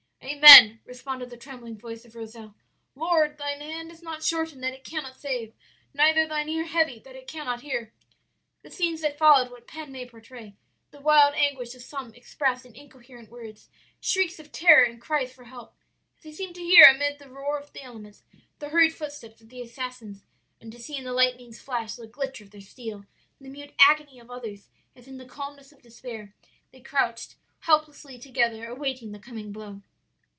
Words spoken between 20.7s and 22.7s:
to see in the lightning's flash the glitter of their